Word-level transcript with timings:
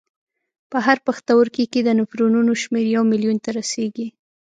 په 0.71 0.77
هر 0.85 0.97
پښتورګي 1.07 1.65
کې 1.71 1.81
د 1.83 1.89
نفرونونو 1.99 2.51
شمېر 2.63 2.85
یو 2.95 3.03
میلیون 3.11 3.37
ته 3.45 3.49
رسېږي. 3.59 4.07